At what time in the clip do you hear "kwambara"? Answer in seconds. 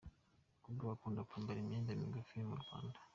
1.27-1.57